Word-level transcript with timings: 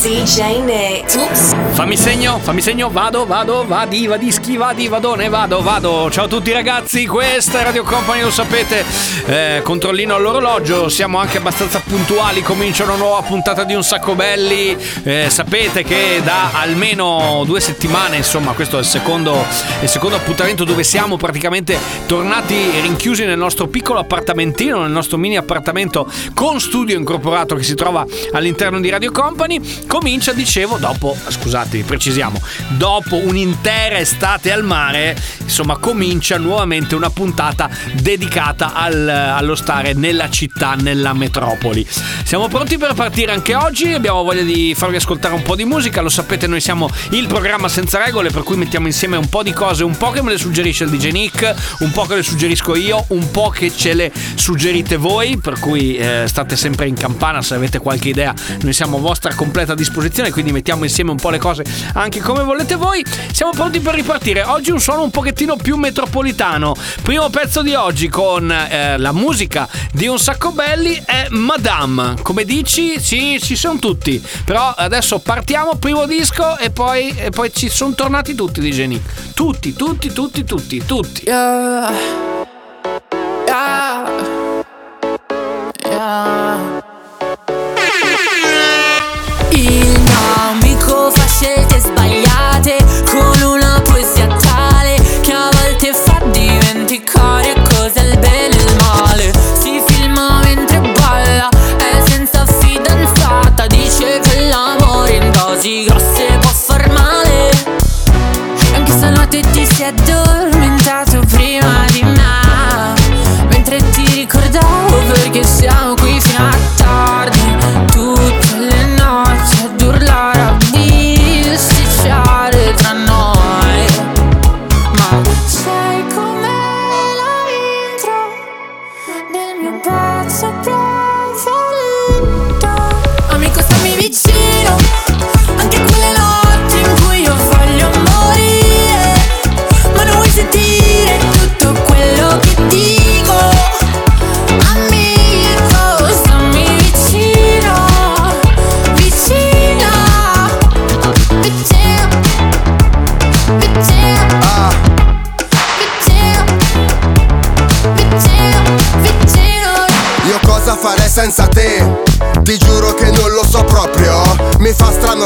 DJ 0.00 0.62
Nick. 0.62 1.16
Oops. 1.16 1.56
Fammi 1.72 1.96
segno, 1.96 2.38
fammi 2.38 2.60
segno, 2.60 2.88
vado, 2.88 3.26
vado, 3.26 3.66
vadi, 3.66 4.06
vadischi, 4.06 4.56
vadi, 4.56 4.86
vadone, 4.86 5.28
vado, 5.28 5.60
vado. 5.60 6.08
Ciao 6.08 6.26
a 6.26 6.28
tutti 6.28 6.52
ragazzi, 6.52 7.04
questa 7.04 7.60
è 7.60 7.64
Radio 7.64 7.82
Company, 7.82 8.22
lo 8.22 8.30
sapete, 8.30 8.84
eh, 9.26 9.60
controllino 9.64 10.14
all'orologio, 10.14 10.88
siamo 10.88 11.18
anche 11.18 11.38
abbastanza 11.38 11.80
puntuali, 11.84 12.42
comincia 12.42 12.84
una 12.84 12.94
nuova 12.94 13.22
puntata 13.22 13.64
di 13.64 13.74
Un 13.74 13.82
Sacco 13.82 14.14
Belli, 14.14 14.76
eh, 15.02 15.26
sapete 15.30 15.82
che 15.82 16.20
da 16.22 16.50
almeno 16.52 17.42
due 17.44 17.60
settimane, 17.60 18.18
insomma, 18.18 18.52
questo 18.52 18.76
è 18.76 18.80
il 18.80 18.86
secondo, 18.86 19.44
il 19.80 19.88
secondo 19.88 20.14
appuntamento 20.14 20.62
dove 20.62 20.84
siamo 20.84 21.16
praticamente 21.16 21.76
tornati 22.06 22.70
rinchiusi 22.80 23.24
nel 23.24 23.38
nostro 23.38 23.66
piccolo 23.66 23.98
appartamentino, 23.98 24.80
nel 24.80 24.92
nostro 24.92 25.16
mini 25.16 25.36
appartamento 25.36 26.08
con 26.34 26.60
studio 26.60 26.96
incorporato 26.96 27.56
che 27.56 27.64
si 27.64 27.74
trova 27.74 28.06
all'interno 28.32 28.78
di 28.80 28.90
Radio 28.90 29.10
Company. 29.10 29.86
Comincia, 29.88 30.34
dicevo, 30.34 30.76
dopo, 30.76 31.16
scusate, 31.26 31.82
precisiamo, 31.82 32.38
dopo 32.76 33.16
un'intera 33.16 33.98
estate 33.98 34.52
al 34.52 34.62
mare, 34.62 35.16
insomma, 35.40 35.78
comincia 35.78 36.36
nuovamente 36.36 36.94
una 36.94 37.08
puntata 37.08 37.70
dedicata 37.94 38.74
al- 38.74 39.08
allo 39.08 39.54
stare 39.54 39.94
nella 39.94 40.28
città, 40.28 40.74
nella 40.74 41.14
metropoli. 41.14 41.86
Siamo 42.22 42.48
pronti 42.48 42.76
per 42.76 42.92
partire 42.92 43.32
anche 43.32 43.54
oggi, 43.54 43.94
abbiamo 43.94 44.22
voglia 44.22 44.42
di 44.42 44.74
farvi 44.76 44.96
ascoltare 44.96 45.32
un 45.32 45.42
po' 45.42 45.56
di 45.56 45.64
musica, 45.64 46.02
lo 46.02 46.10
sapete, 46.10 46.46
noi 46.46 46.60
siamo 46.60 46.90
il 47.12 47.26
programma 47.26 47.68
senza 47.68 48.04
regole, 48.04 48.28
per 48.28 48.42
cui 48.42 48.56
mettiamo 48.56 48.88
insieme 48.88 49.16
un 49.16 49.30
po' 49.30 49.42
di 49.42 49.54
cose, 49.54 49.84
un 49.84 49.96
po' 49.96 50.10
che 50.10 50.20
me 50.20 50.32
le 50.32 50.38
suggerisce 50.38 50.84
il 50.84 50.90
DJ 50.90 51.12
Nick, 51.12 51.54
un 51.78 51.90
po' 51.92 52.02
che 52.04 52.14
le 52.14 52.22
suggerisco 52.22 52.76
io, 52.76 53.06
un 53.08 53.30
po' 53.30 53.48
che 53.48 53.72
ce 53.74 53.94
le 53.94 54.12
suggerite 54.34 54.96
voi, 54.98 55.38
per 55.38 55.58
cui 55.58 55.96
eh, 55.96 56.24
state 56.26 56.56
sempre 56.56 56.86
in 56.86 56.94
campana 56.94 57.40
se 57.40 57.54
avete 57.54 57.78
qualche 57.78 58.10
idea, 58.10 58.34
noi 58.60 58.74
siamo 58.74 58.98
vostra 58.98 59.32
completa 59.34 59.76
disposizione, 59.78 60.30
quindi 60.30 60.52
mettiamo 60.52 60.84
insieme 60.84 61.10
un 61.10 61.16
po' 61.16 61.30
le 61.30 61.38
cose 61.38 61.64
anche 61.94 62.20
come 62.20 62.42
volete 62.42 62.74
voi. 62.74 63.04
Siamo 63.32 63.52
pronti 63.52 63.80
per 63.80 63.94
ripartire. 63.94 64.42
Oggi 64.42 64.70
un 64.70 64.80
suono 64.80 65.02
un 65.02 65.10
pochettino 65.10 65.56
più 65.56 65.76
metropolitano. 65.76 66.74
Primo 67.02 67.30
pezzo 67.30 67.62
di 67.62 67.74
oggi 67.74 68.08
con 68.08 68.50
eh, 68.50 68.98
la 68.98 69.12
musica 69.12 69.68
di 69.92 70.06
un 70.06 70.18
sacco 70.18 70.52
belli 70.52 71.00
è 71.04 71.28
Madame. 71.30 72.16
Come 72.22 72.44
dici? 72.44 73.00
Sì, 73.00 73.38
ci 73.40 73.56
sono 73.56 73.78
tutti. 73.78 74.22
Però 74.44 74.74
adesso 74.76 75.18
partiamo, 75.20 75.76
primo 75.76 76.06
disco 76.06 76.58
e 76.58 76.70
poi, 76.70 77.14
e 77.16 77.30
poi 77.30 77.52
ci 77.52 77.68
sono 77.68 77.94
tornati 77.94 78.34
tutti 78.34 78.60
di 78.60 78.70
Geni. 78.70 79.02
Tutti, 79.34 79.72
tutti, 79.74 80.12
tutti, 80.12 80.44
tutti, 80.44 80.84
tutti. 80.84 81.22
Yeah. 81.24 82.37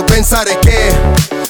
Pensare 0.04 0.58
che, 0.58 0.94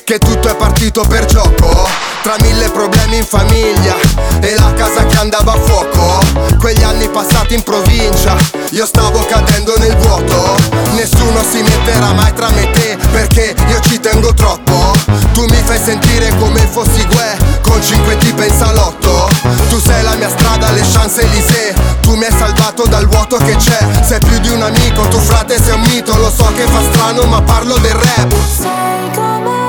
che 0.04 0.18
tutto 0.18 0.48
è 0.48 0.56
partito 0.56 1.04
per 1.06 1.24
gioco. 1.26 1.88
Tra 2.22 2.36
mille 2.40 2.70
problemi 2.70 3.16
in 3.16 3.24
famiglia 3.24 3.96
e 4.40 4.54
la 4.56 4.72
casa 4.74 5.04
che 5.06 5.16
andava 5.16 5.52
a 5.52 5.58
fuoco. 5.58 6.20
Quegli 6.58 6.82
anni 6.82 7.08
passati 7.08 7.54
in 7.54 7.62
provincia, 7.62 8.36
io 8.70 8.86
stavo 8.86 9.24
cadendo 9.26 9.76
nel 9.78 9.96
vuoto. 9.96 10.56
Nessuno 10.92 11.42
si 11.42 11.62
metterà 11.62 12.12
mai 12.12 12.32
tra 12.32 12.50
me 12.50 12.70
te 12.70 12.96
perché 13.10 13.54
io 13.68 13.80
ci 13.80 13.98
tengo 13.98 14.32
troppo. 14.34 15.01
Tu 15.32 15.44
mi 15.44 15.62
fai 15.64 15.80
sentire 15.82 16.36
come 16.38 16.60
fossi 16.70 17.04
Gue 17.06 17.36
con 17.62 17.82
cinque 17.82 18.16
tipe 18.18 18.46
in 18.46 18.54
salotto. 18.54 19.28
Tu 19.68 19.80
sei 19.80 20.02
la 20.02 20.14
mia 20.16 20.28
strada, 20.28 20.70
le 20.72 20.82
Champs-Élysées. 20.82 21.74
Tu 22.00 22.14
mi 22.14 22.24
hai 22.24 22.32
salvato 22.38 22.86
dal 22.86 23.06
vuoto 23.06 23.36
che 23.38 23.56
c'è. 23.56 23.78
Sei 24.02 24.18
più 24.18 24.38
di 24.40 24.50
un 24.50 24.62
amico, 24.62 25.02
tu 25.08 25.18
frate 25.18 25.56
sei 25.62 25.74
un 25.74 25.82
mito. 25.88 26.16
Lo 26.16 26.30
so 26.30 26.52
che 26.54 26.66
fa 26.66 26.82
strano, 26.92 27.24
ma 27.24 27.40
parlo 27.42 27.78
del 27.78 27.94
rap. 27.94 28.34
Sai 28.58 29.10
com'è 29.14 29.61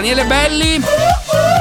Daniele 0.00 0.24
Belli, 0.24 0.80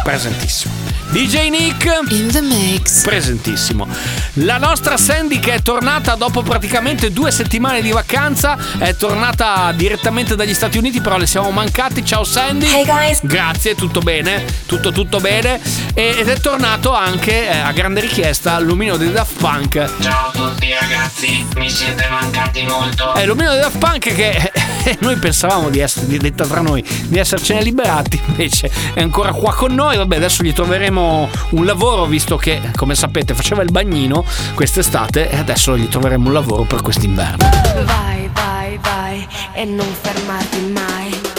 presentissimo. 0.01 0.73
DJ 1.09 1.49
Nick. 1.49 1.85
In 2.11 2.31
the 2.31 2.39
mix. 2.39 3.01
Presentissimo. 3.03 3.85
La 4.33 4.57
nostra 4.57 4.95
Sandy 4.95 5.39
che 5.39 5.55
è 5.55 5.61
tornata 5.61 6.15
dopo 6.15 6.41
praticamente 6.41 7.11
due 7.11 7.31
settimane 7.31 7.81
di 7.81 7.91
vacanza 7.91 8.57
È 8.77 8.95
tornata 8.95 9.71
direttamente 9.71 10.35
dagli 10.35 10.53
Stati 10.53 10.77
Uniti 10.77 11.01
Però 11.01 11.17
le 11.17 11.25
siamo 11.25 11.49
mancati. 11.49 12.05
Ciao 12.05 12.23
Sandy. 12.23 12.71
Hey 12.71 12.85
guys. 12.85 13.19
Grazie, 13.23 13.75
tutto 13.75 13.99
bene. 13.99 14.45
Tutto 14.65 14.91
tutto 14.91 15.19
bene. 15.19 15.59
E, 15.93 16.15
Ed 16.19 16.29
è 16.29 16.39
tornato 16.39 16.93
anche 16.93 17.49
eh, 17.49 17.57
a 17.57 17.71
grande 17.73 17.99
richiesta 17.99 18.57
Lumino 18.59 18.95
dei 18.95 19.11
Daft 19.11 19.37
Punk. 19.37 19.89
Ciao 19.99 20.27
a 20.27 20.31
tutti 20.31 20.71
ragazzi. 20.79 21.45
Mi 21.55 21.69
siete 21.69 22.07
mancati 22.09 22.63
molto. 22.65 23.13
È 23.15 23.25
Lumino 23.25 23.51
dei 23.51 23.59
Daft 23.59 23.79
Punk 23.79 24.13
che 24.13 24.29
eh, 24.29 24.51
eh, 24.83 24.97
noi 25.01 25.17
pensavamo 25.17 25.69
di 25.69 25.79
essere, 25.79 26.17
detta 26.17 26.45
tra 26.45 26.61
noi, 26.61 26.83
di 27.07 27.17
essercene 27.17 27.61
liberati, 27.61 28.19
invece 28.27 28.71
è 28.93 29.01
ancora 29.01 29.33
qua 29.33 29.53
con 29.53 29.73
noi, 29.73 29.97
vabbè 29.97 30.15
adesso 30.15 30.43
gli 30.43 30.53
troveremo 30.53 31.29
un 31.51 31.65
lavoro 31.65 32.05
visto 32.05 32.37
che 32.37 32.61
come 32.75 32.95
sapete 32.95 33.33
faceva 33.33 33.61
il 33.61 33.71
bagnino 33.71 34.23
quest'estate 34.53 35.29
e 35.29 35.37
adesso 35.37 35.77
gli 35.77 35.87
troveremo 35.87 36.27
un 36.27 36.33
lavoro 36.33 36.63
per 36.63 36.81
quest'inverno. 36.81 37.49
Vai, 37.83 38.29
vai, 38.33 38.79
vai 38.81 39.27
e 39.53 39.65
non 39.65 39.87
fermarti 40.01 40.59
mai. 40.73 41.37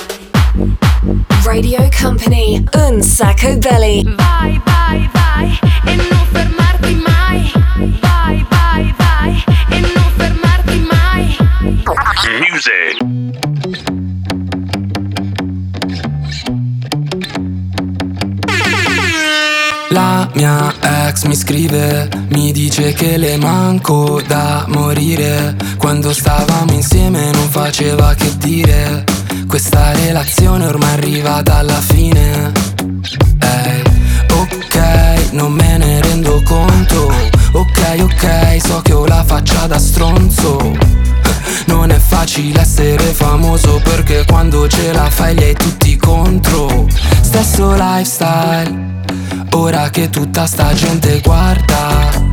Radio 1.43 1.89
Company, 2.01 2.63
un 2.75 3.01
sacco 3.01 3.57
belli. 3.57 4.03
Vai, 4.17 4.61
vai, 4.65 5.11
vai 5.13 5.59
e 5.87 5.97
non 5.97 6.27
fermarti 6.31 6.95
mai. 6.95 7.53
Vai, 8.01 8.47
vai, 8.49 8.95
vai 8.97 9.45
e 9.71 9.81
non 9.81 10.13
fermarti 10.17 10.87
mai. 10.91 11.37
Music. 12.51 13.20
La 20.01 20.27
mia 20.33 20.73
ex 20.81 21.25
mi 21.25 21.35
scrive, 21.35 22.09
mi 22.29 22.53
dice 22.53 22.95
che 22.95 23.19
le 23.19 23.37
manco 23.37 24.19
da 24.27 24.65
morire. 24.69 25.55
Quando 25.77 26.15
stavamo 26.15 26.73
insieme 26.73 27.31
non 27.33 27.47
faceva 27.51 28.15
che 28.15 28.35
dire. 28.39 29.05
Questa 29.47 29.93
relazione 29.93 30.65
ormai 30.65 30.93
arriva 30.95 31.43
dalla 31.43 31.79
fine. 31.83 32.51
Ehi, 33.41 33.83
hey, 33.83 33.83
ok, 34.41 35.33
non 35.33 35.53
me 35.53 35.77
ne 35.77 36.01
rendo 36.01 36.41
conto. 36.45 37.13
Ok, 37.53 37.97
ok, 38.01 38.57
so 38.59 38.81
che 38.81 38.95
ho 38.95 39.05
la 39.05 39.23
faccia 39.23 39.67
da 39.67 39.79
stronzo. 39.79 40.79
Non 41.67 41.91
è 41.91 41.99
facile 41.99 42.63
essere 42.63 43.13
famoso 43.13 43.79
perché 43.85 44.25
quando 44.27 44.67
ce 44.67 44.93
la 44.93 45.11
fai 45.11 45.35
li 45.35 45.43
hai 45.43 45.55
tutti 45.55 45.95
contro 45.99 46.87
stesso 47.43 47.75
lifestyle. 47.75 49.03
Ora 49.53 49.89
che 49.91 50.11
tutta 50.11 50.47
sta 50.47 50.73
gente 50.75 51.21
guarda. 51.21 52.29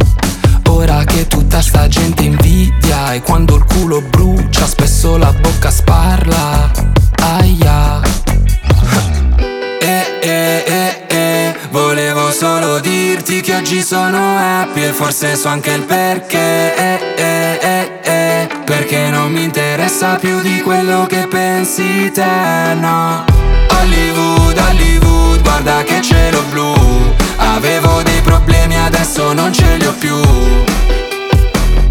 Ora 0.70 1.04
che 1.06 1.28
tutta 1.28 1.62
sta 1.62 1.88
gente 1.88 2.24
invidia 2.24 3.14
E 3.14 3.22
quando 3.22 3.56
il 3.56 3.64
culo 3.64 4.00
brucia 4.02 4.68
spesso 4.68 5.18
la 5.18 5.34
bocca 5.34 5.72
sparla 5.72 6.70
Aia 7.22 8.00
Eh 9.80 10.20
eh 10.22 10.64
eh 10.68 11.06
eh 11.08 11.56
Volevo 11.72 12.30
solo 12.32 12.80
dirti 12.80 13.42
che 13.42 13.56
oggi 13.56 13.82
sono 13.82 14.38
happy 14.38 14.84
E 14.84 14.92
forse 14.92 15.36
so 15.36 15.48
anche 15.48 15.72
il 15.72 15.84
perché 15.84 16.76
eh 16.76 17.00
eh 17.16 17.60
eh 17.62 17.97
Perché 18.68 19.10
non 19.10 19.32
mi 19.32 19.44
interessa 19.44 20.18
più 20.18 20.42
di 20.42 20.60
quello 20.62 21.06
che 21.08 21.26
pensi 21.28 22.12
te 22.14 22.76
no. 22.76 23.24
Hollywood, 23.70 24.58
Hollywood, 24.58 25.42
guarda 25.42 25.84
che 25.84 26.02
cielo 26.02 26.44
blu. 26.50 26.74
Avevo 27.38 28.02
dei 28.04 28.20
problemi, 28.20 28.78
adesso 28.78 29.32
non 29.32 29.54
ce 29.54 29.78
li 29.78 29.86
ho 29.86 29.94
più. 29.94 30.20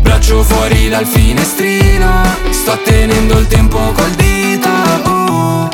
Braccio 0.02 0.42
fuori 0.42 0.88
dal 0.88 1.06
finestrino 1.06 2.22
Sto 2.50 2.78
tenendo 2.84 3.38
il 3.38 3.46
tempo 3.46 3.78
col 3.92 4.10
dito 4.10 4.68
uh. 4.68 5.68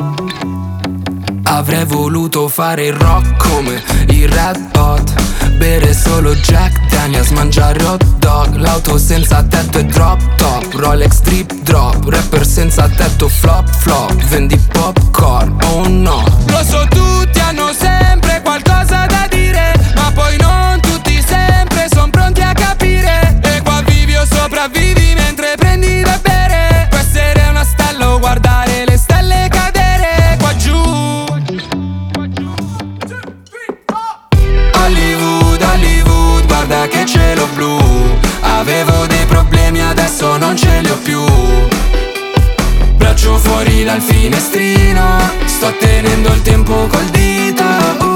Avrei 1.42 1.84
voluto 1.84 2.48
fare 2.48 2.86
il 2.86 2.92
rock 2.92 3.48
come 3.48 3.82
i 4.08 4.26
Red 4.26 4.68
Hot 4.76 5.21
Bere 5.62 5.94
solo 5.94 6.34
Jack 6.34 6.88
Daniels, 6.90 7.28
mangiare 7.28 7.80
hot 7.84 8.04
dog 8.18 8.56
L'auto 8.56 8.98
senza 8.98 9.44
tetto 9.44 9.78
e 9.78 9.84
drop 9.84 10.20
top 10.34 10.74
Rolex 10.74 11.20
drip 11.20 11.52
drop 11.62 12.04
Rapper 12.08 12.44
senza 12.44 12.88
tetto 12.88 13.28
flop 13.28 13.70
flop 13.70 14.12
Vendi 14.24 14.56
popcorn, 14.56 15.56
oh 15.70 15.86
no. 15.86 16.24
Lo 16.48 16.64
so 16.64 16.84
tutti 16.88 17.38
hanno 17.38 17.71
Avevo 38.62 39.06
dei 39.06 39.26
problemi, 39.26 39.82
adesso 39.82 40.36
non 40.36 40.56
ce 40.56 40.82
li 40.82 40.88
ho 40.88 40.96
più. 40.98 41.20
Braccio 42.94 43.36
fuori 43.38 43.82
dal 43.82 44.00
finestrino 44.00 45.18
Sto 45.46 45.74
tenendo 45.80 46.32
il 46.32 46.42
tempo 46.42 46.86
col 46.86 47.06
dito 47.06 48.11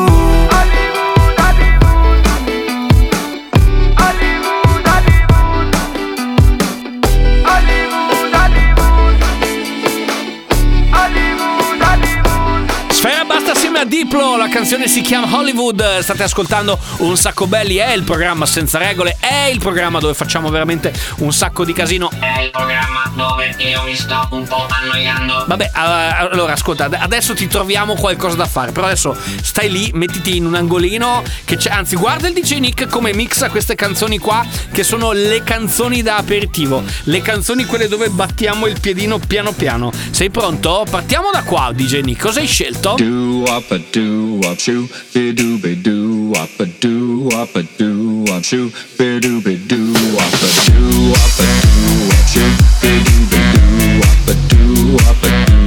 la 14.46 14.52
canzone 14.52 14.86
si 14.86 15.00
chiama 15.00 15.36
Hollywood, 15.36 15.98
state 15.98 16.22
ascoltando 16.22 16.78
Un 16.98 17.16
Sacco 17.16 17.48
Belli, 17.48 17.76
è 17.76 17.92
il 17.92 18.04
programma 18.04 18.46
senza 18.46 18.78
regole, 18.78 19.16
è 19.18 19.48
il 19.50 19.58
programma 19.58 19.98
dove 19.98 20.14
facciamo 20.14 20.50
veramente 20.50 20.92
un 21.16 21.32
sacco 21.32 21.64
di 21.64 21.72
casino. 21.72 22.10
È 22.20 22.42
il 22.42 22.50
programma 22.50 23.10
dove 23.16 23.56
io 23.58 23.82
mi 23.82 23.96
sto 23.96 24.28
un 24.30 24.46
po' 24.46 24.66
annoiando. 24.68 25.46
Vabbè, 25.48 25.70
allora 25.74 26.52
ascolta, 26.52 26.88
adesso 26.92 27.34
ti 27.34 27.48
troviamo 27.48 27.94
qualcosa 27.94 28.36
da 28.36 28.46
fare, 28.46 28.70
però 28.70 28.86
adesso 28.86 29.16
stai 29.42 29.68
lì, 29.68 29.90
mettiti 29.94 30.36
in 30.36 30.46
un 30.46 30.54
angolino, 30.54 31.24
che 31.44 31.56
c'è, 31.56 31.70
anzi 31.70 31.96
guarda 31.96 32.28
il 32.28 32.34
DJ 32.34 32.58
Nick 32.58 32.86
come 32.86 33.12
mixa 33.12 33.50
queste 33.50 33.74
canzoni 33.74 34.18
qua, 34.18 34.46
che 34.70 34.84
sono 34.84 35.10
le 35.10 35.42
canzoni 35.42 36.02
da 36.02 36.18
aperitivo, 36.18 36.84
le 37.04 37.20
canzoni 37.20 37.64
quelle 37.64 37.88
dove 37.88 38.10
battiamo 38.10 38.66
il 38.66 38.78
piedino 38.78 39.18
piano 39.18 39.50
piano. 39.50 39.90
Sei 40.10 40.30
pronto? 40.30 40.86
Partiamo 40.88 41.30
da 41.32 41.42
qua, 41.42 41.72
DJ 41.74 42.02
Nick, 42.02 42.22
cosa 42.22 42.38
hai 42.38 42.46
scelto? 42.46 42.94
Do 42.96 43.42
up 43.48 43.70
a 43.72 43.80
do 43.90 44.35
up 44.44 44.58
shoo, 44.58 44.88
be 45.14 45.32
do 45.32 45.58
be 45.58 45.74
do 45.74 46.32
up 46.36 46.50
a 46.60 46.66
do 46.66 47.28
up 47.32 47.54
a 47.54 47.62
do 47.62 48.24
up 48.30 48.44
shoo, 48.44 48.70
be 48.98 49.20
do 49.20 49.40
be 49.40 49.56
do 49.56 49.92
up 50.18 50.32
a 50.32 50.50
do 50.66 51.12
up 51.14 51.38
a 51.38 51.46
do 51.62 52.08
up 52.12 52.26
shoo, 52.28 52.50
be 52.82 52.92
do 53.04 53.16
be 53.30 53.40
do 53.54 54.00
up 54.02 54.28
a 54.28 54.34
do 54.48 54.96
up 55.08 55.22
a 55.22 55.46
do 55.46 55.65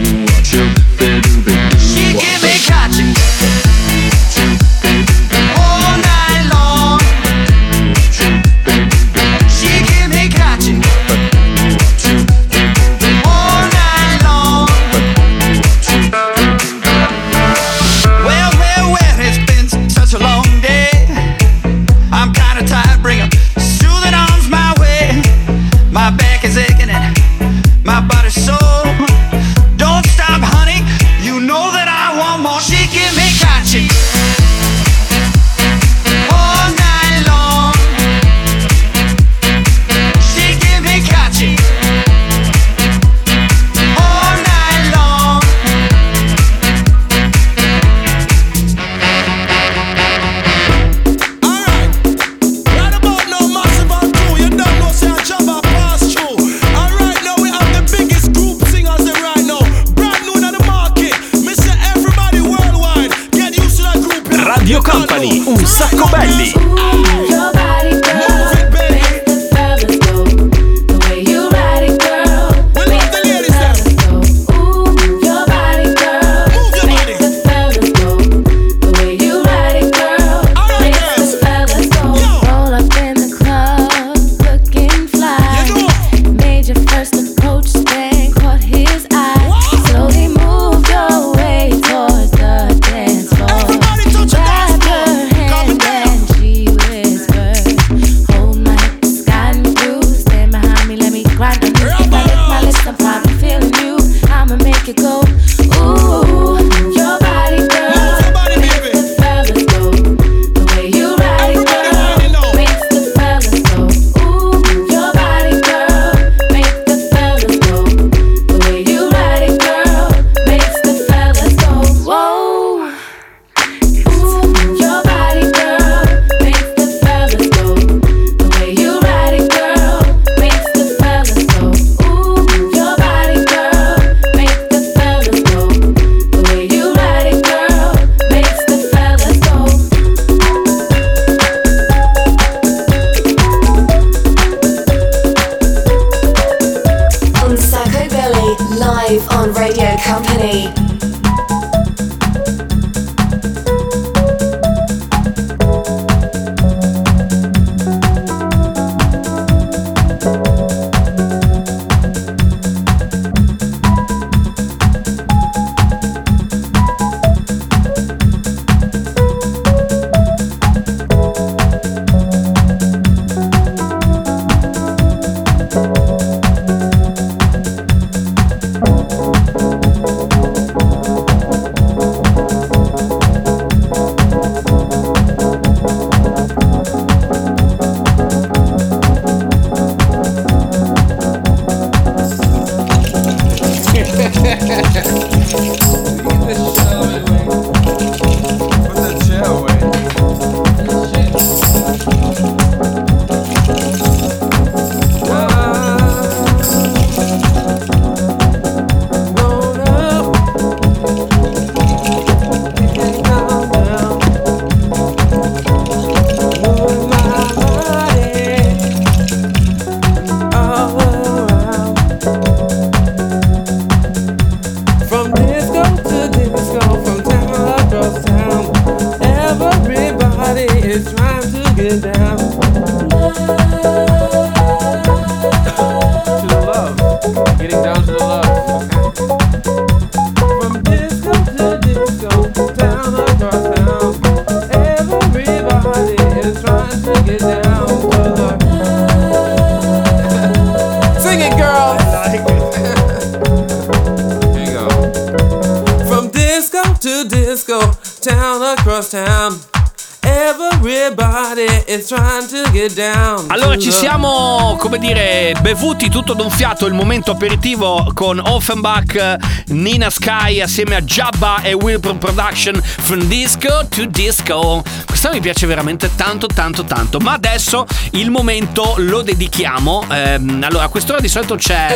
ci 263.79 263.91
siamo, 263.91 264.75
come 264.77 264.99
dire, 264.99 265.56
bevuti 265.62 266.10
tutto 266.10 266.34
d'un 266.34 266.49
fiato 266.49 266.86
il 266.86 266.93
momento 266.93 267.32
aperitivo 267.32 268.12
con 268.13 268.39
Offenbach, 268.39 269.38
Nina 269.67 270.10
Sky 270.10 270.60
assieme 270.60 270.95
a 270.95 271.01
Jabba 271.01 271.62
e 271.62 271.73
Wilbur 271.73 272.17
Production 272.17 272.82
From 272.82 273.23
Disco 273.23 273.88
to 273.88 274.06
Disco. 274.06 274.84
Questa 275.06 275.30
mi 275.32 275.39
piace 275.39 275.65
veramente 275.65 276.10
tanto, 276.15 276.47
tanto, 276.47 276.84
tanto. 276.84 277.19
Ma 277.19 277.34
adesso 277.34 277.86
il 278.12 278.30
momento 278.32 278.95
lo 278.97 279.21
dedichiamo. 279.21 280.06
Ehm, 280.10 280.63
allora, 280.63 280.86
a 280.86 280.89
quest'ora 280.89 281.19
di 281.19 281.30
solito 281.30 281.56
c'è. 281.56 281.88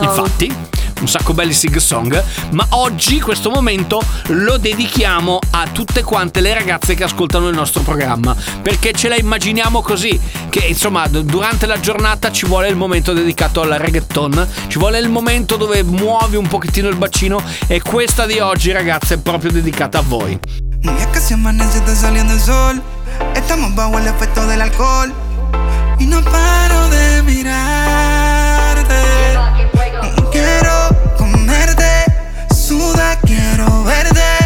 Infatti 0.00 0.67
un 1.00 1.08
sacco 1.08 1.34
belli 1.34 1.52
sig 1.52 1.76
song, 1.76 2.22
ma 2.50 2.66
oggi 2.70 3.20
questo 3.20 3.50
momento 3.50 4.02
lo 4.28 4.56
dedichiamo 4.56 5.38
a 5.50 5.66
tutte 5.68 6.02
quante 6.02 6.40
le 6.40 6.54
ragazze 6.54 6.94
che 6.94 7.04
ascoltano 7.04 7.48
il 7.48 7.54
nostro 7.54 7.82
programma, 7.82 8.34
perché 8.62 8.92
ce 8.92 9.08
la 9.08 9.16
immaginiamo 9.16 9.82
così, 9.82 10.18
che 10.48 10.60
insomma 10.60 11.06
durante 11.06 11.66
la 11.66 11.80
giornata 11.80 12.30
ci 12.30 12.46
vuole 12.46 12.68
il 12.68 12.76
momento 12.76 13.12
dedicato 13.12 13.60
al 13.60 13.70
reggaeton, 13.70 14.48
ci 14.68 14.78
vuole 14.78 14.98
il 14.98 15.08
momento 15.08 15.56
dove 15.56 15.82
muovi 15.82 16.36
un 16.36 16.46
pochettino 16.46 16.88
il 16.88 16.96
bacino 16.96 17.42
e 17.66 17.80
questa 17.82 18.26
di 18.26 18.38
oggi 18.38 18.72
ragazze 18.72 19.14
è 19.14 19.18
proprio 19.18 19.50
dedicata 19.50 19.98
a 19.98 20.02
voi. 20.02 20.38
Y 20.80 20.88
es 20.88 21.06
que 21.08 21.18
se 21.20 21.34
amanece 21.34 21.78
está 21.78 21.94
saliendo 21.96 22.32
el 22.34 22.40
sol. 22.40 22.80
Estamos 23.34 23.74
bajo 23.74 23.98
el 23.98 24.06
efecto 24.06 24.46
del 24.46 24.60
alcohol. 24.60 25.12
Y 25.98 26.06
no 26.06 26.22
paro 26.22 26.88
de 26.88 27.22
mirar. 27.24 28.37
quiero 33.24 33.84
verte. 33.84 34.37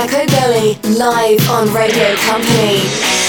Psycho 0.00 0.26
Billy, 0.28 0.78
live 0.96 1.50
on 1.50 1.70
Radio 1.74 2.16
Company. 2.16 3.19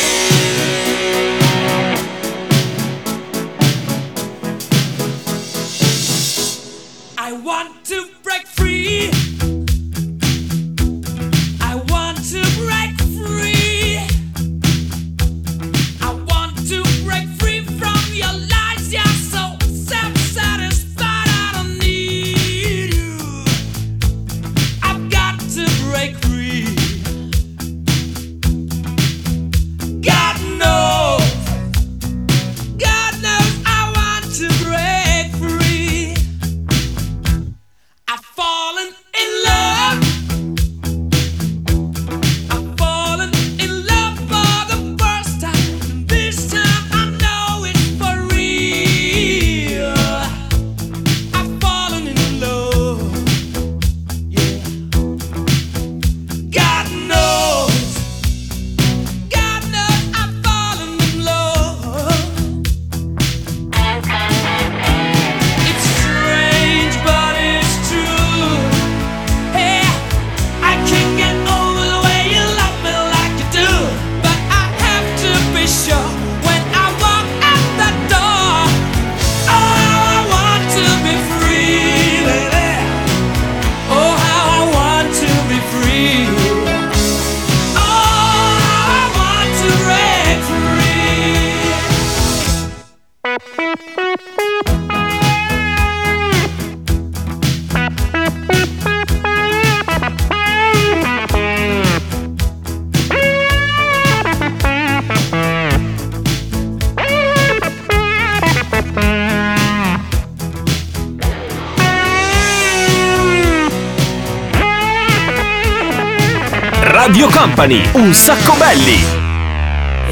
Company, 117.41 117.81
un 117.93 118.13
sacco 118.13 118.53
belli. 118.53 118.99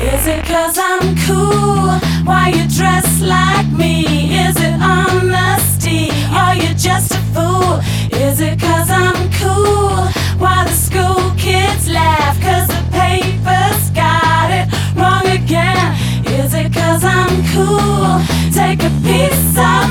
Is 0.01 0.25
it 0.25 0.43
cause 0.47 0.79
I'm 0.79 1.15
cool? 1.27 1.99
Why 2.25 2.49
you 2.49 2.67
dress 2.67 3.21
like 3.21 3.67
me? 3.71 4.35
Is 4.35 4.55
it 4.57 4.73
honesty? 4.81 6.09
Are 6.33 6.55
you 6.55 6.73
just 6.73 7.11
a 7.11 7.21
fool? 7.31 7.81
Is 8.19 8.41
it 8.41 8.59
cause 8.59 8.89
I'm 8.89 9.29
cool? 9.33 10.09
Why 10.39 10.63
the 10.65 10.73
school 10.73 11.31
kids 11.37 11.87
laugh? 11.87 12.41
Cause 12.41 12.65
the 12.67 12.81
papers 12.89 13.91
got 13.91 14.49
it 14.49 14.67
wrong 14.97 15.27
again. 15.27 15.93
Is 16.25 16.55
it 16.55 16.73
cause 16.73 17.03
I'm 17.03 17.43
cool? 17.53 18.23
Take 18.51 18.81
a 18.81 18.89
piece 19.05 19.55
of 19.55 19.88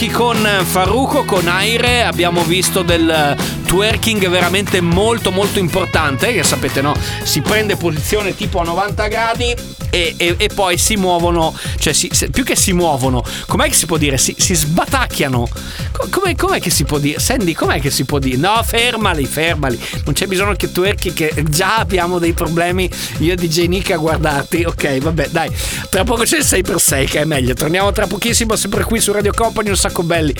Aoki 0.00 0.16
con 0.16 0.48
Farruko, 0.64 1.24
con 1.26 1.46
Aire, 1.46 2.04
abbiamo 2.04 2.42
visto 2.42 2.80
del 2.80 3.36
twerking 3.66 4.30
veramente 4.30 4.80
molto 4.80 5.30
molto 5.30 5.58
importante, 5.58 6.32
che 6.32 6.42
sapete 6.42 6.80
no, 6.80 6.94
si 7.22 7.42
prende 7.42 7.76
posizione 7.76 8.34
tipo 8.34 8.60
a 8.60 8.64
90 8.64 9.08
gradi 9.08 9.54
e, 9.90 10.14
e- 10.16 10.36
e 10.38 10.48
poi 10.54 10.78
si 10.78 10.96
muovono, 10.96 11.54
cioè 11.80 11.92
si- 11.92 12.10
se- 12.12 12.30
più 12.30 12.44
che 12.44 12.54
si 12.54 12.72
muovono, 12.72 13.24
com'è 13.46 13.66
che 13.68 13.74
si 13.74 13.86
può 13.86 13.96
dire? 13.96 14.18
Si, 14.18 14.34
si 14.38 14.54
sbatacchiano. 14.54 15.48
Co- 15.92 16.08
Com'è, 16.10 16.34
com'è 16.34 16.60
che 16.60 16.70
si 16.70 16.84
può 16.84 16.98
dire? 16.98 17.18
Sandy, 17.18 17.52
com'è 17.54 17.80
che 17.80 17.90
si 17.90 18.04
può 18.04 18.18
dire? 18.18 18.36
No, 18.36 18.60
fermali, 18.64 19.24
fermali. 19.26 19.78
Non 20.04 20.12
c'è 20.14 20.26
bisogno 20.26 20.54
che 20.54 20.70
twerchi, 20.72 21.12
che 21.12 21.32
già 21.48 21.76
abbiamo 21.78 22.18
dei 22.18 22.32
problemi 22.32 22.88
io 23.18 23.34
DJ 23.34 23.66
Nick 23.66 23.90
a 23.92 23.96
guardarti. 23.96 24.64
Ok, 24.64 24.98
vabbè, 24.98 25.28
dai. 25.30 25.50
Tra 25.88 26.04
poco 26.04 26.22
c'è 26.24 26.38
il 26.38 26.44
6x6 26.44 27.06
che 27.08 27.20
è 27.20 27.24
meglio. 27.24 27.54
Torniamo 27.54 27.90
tra 27.92 28.06
pochissimo, 28.06 28.56
sempre 28.56 28.84
qui 28.84 29.00
su 29.00 29.12
Radio 29.12 29.32
Company, 29.34 29.68
un 29.70 29.76
sacco 29.76 30.02
belli. 30.02 30.34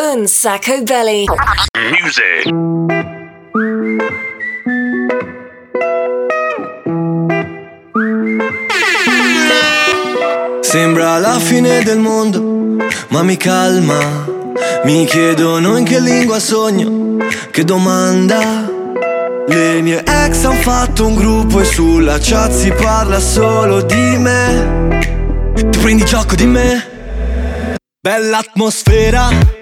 Un 0.00 0.26
sacco 0.28 0.80
belly. 0.82 1.24
Music. 1.90 2.52
Sembra 10.60 11.18
la 11.18 11.38
fine 11.40 11.82
del 11.82 11.98
mondo, 11.98 12.86
ma 13.08 13.22
mi 13.22 13.36
calma. 13.36 14.26
Mi 14.84 15.04
chiedono 15.04 15.76
in 15.76 15.84
che 15.84 15.98
lingua 15.98 16.38
sogno, 16.38 17.16
che 17.50 17.64
domanda. 17.64 18.70
Le 19.48 19.80
mie 19.82 20.04
ex 20.04 20.44
han 20.44 20.56
fatto 20.58 21.06
un 21.06 21.16
gruppo 21.16 21.60
e 21.60 21.64
sulla 21.64 22.18
chat 22.20 22.52
si 22.52 22.70
parla 22.70 23.18
solo 23.18 23.82
di 23.82 24.16
me. 24.18 25.54
Tu 25.54 25.80
prendi 25.80 26.04
gioco 26.04 26.36
di 26.36 26.46
me? 26.46 27.76
Bella 28.00 28.38
atmosfera. 28.38 29.57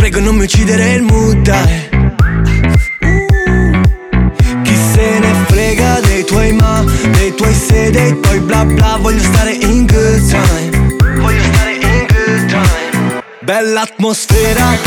Ti 0.00 0.06
prego 0.06 0.24
non 0.24 0.36
mi 0.36 0.44
uccidere 0.44 0.94
il 0.94 1.02
mood, 1.02 1.42
dai. 1.42 1.88
Chi 4.62 4.74
se 4.74 5.18
ne 5.18 5.34
frega 5.46 6.00
dei 6.00 6.24
tuoi 6.24 6.52
ma, 6.52 6.82
dei 7.10 7.34
tuoi 7.34 7.52
se, 7.52 7.90
dei 7.90 8.18
tuoi 8.18 8.40
bla 8.40 8.64
bla 8.64 8.96
Voglio 8.98 9.22
stare 9.22 9.52
in 9.52 9.84
good 9.84 10.26
time. 10.26 10.96
Voglio 11.20 11.42
stare 11.52 11.74
in 11.74 12.06
good 12.08 12.46
time. 12.48 13.22
Bella 13.40 13.82
atmosfera 13.82 14.78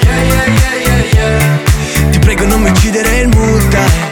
Yeah, 0.00 0.22
yeah, 0.22 0.46
yeah, 0.46 0.74
yeah, 0.86 1.12
yeah. 1.12 2.10
Ti 2.12 2.18
prego 2.20 2.46
non 2.46 2.62
mi 2.62 2.70
uccidere 2.70 3.18
il 3.18 3.28
mood, 3.34 3.68
dai 3.68 4.11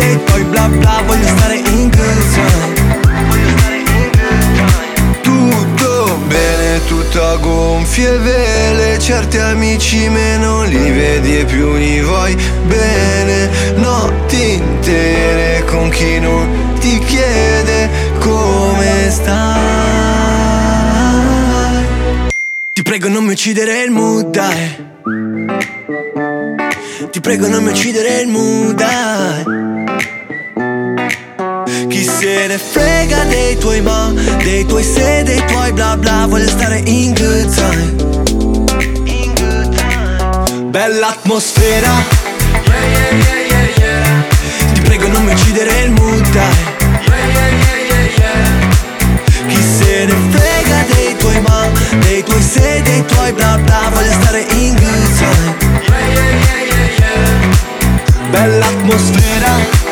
dei 0.00 0.24
tuoi 0.24 0.44
bla 0.44 0.68
bla 0.68 1.02
Voglio 1.06 1.26
stare 1.26 1.56
in 1.56 1.90
time 1.90 2.20
Tutto 5.22 6.18
bene, 6.26 6.84
tutto 6.86 7.22
a 7.24 7.36
gonfie 7.36 8.18
vele. 8.18 8.98
Certi 8.98 9.38
amici 9.38 10.08
meno 10.08 10.64
li 10.64 10.90
vedi 10.90 11.38
e 11.38 11.44
più 11.44 11.74
li 11.74 12.00
vuoi 12.00 12.36
bene. 12.66 13.50
Notti 13.76 14.52
intere 14.52 15.64
con 15.66 15.88
chi 15.90 16.18
non 16.18 16.76
ti 16.78 16.98
chiede 17.00 17.90
come 18.18 19.10
stai. 19.10 19.58
Ti 22.72 22.82
prego 22.82 23.08
non 23.08 23.24
mi 23.24 23.32
uccidere 23.32 23.82
il 23.82 23.90
mood, 23.90 24.30
dai. 24.30 24.88
Ti 27.10 27.20
prego 27.20 27.48
non 27.48 27.64
mi 27.64 27.70
uccidere 27.70 28.20
il 28.20 28.28
mood 28.28 28.74
dai. 28.74 29.59
Se 32.30 32.46
ne 32.46 32.58
frega 32.58 33.24
dei 33.24 33.58
tuoi 33.58 33.80
ma 33.80 34.12
Dei 34.44 34.64
tuoi 34.64 34.84
se, 34.84 35.24
dei 35.24 35.42
tuoi 35.46 35.72
bla 35.72 35.96
bla 35.96 36.26
Voglio 36.28 36.46
stare 36.48 36.80
in 36.84 37.12
good 37.12 37.52
time. 37.52 37.96
Bella 40.70 41.08
atmosfera. 41.08 41.90
Yeah 42.52 42.86
yeah 43.24 43.48
yeah 43.50 43.78
yeah 43.78 44.22
Ti 44.74 44.80
prego 44.82 45.08
non 45.08 45.24
mi 45.24 45.32
uccidere 45.32 45.80
il 45.80 45.90
mood 45.90 46.38
Chi 49.48 49.62
se 49.78 50.04
ne 50.04 50.14
frega 50.30 50.84
dei 50.94 51.16
tuoi 51.16 51.40
ma 51.40 51.68
Dei 51.98 52.22
tuoi 52.22 52.42
se, 52.42 52.80
dei 52.84 53.04
tuoi 53.06 53.32
bla 53.32 53.58
bla 53.58 53.90
Voglio 53.92 54.12
stare 54.12 54.46
in 54.52 54.76
good 54.76 55.16
time. 55.18 55.56
Bella 58.30 58.66
atmosfera 58.66 59.89